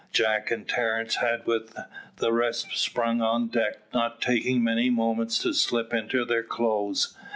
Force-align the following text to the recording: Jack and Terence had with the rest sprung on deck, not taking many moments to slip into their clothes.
Jack 0.11 0.49
and 0.49 0.67
Terence 0.67 1.17
had 1.17 1.45
with 1.45 1.77
the 2.17 2.33
rest 2.33 2.75
sprung 2.75 3.21
on 3.21 3.49
deck, 3.49 3.83
not 3.93 4.19
taking 4.19 4.63
many 4.63 4.89
moments 4.89 5.37
to 5.43 5.53
slip 5.53 5.93
into 5.93 6.25
their 6.25 6.41
clothes. 6.41 7.15